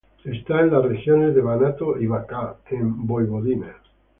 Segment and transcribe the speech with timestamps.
[0.23, 3.75] Está en las regiones de Banato y Bačka, en Voivodina.